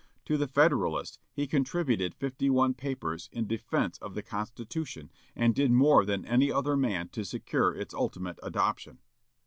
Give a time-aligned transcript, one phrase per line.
[0.25, 5.69] To the Federalist he contributed fifty one papers in defence of the Constitution, and did
[5.71, 8.97] more than any other man to secure its ultimate adoption.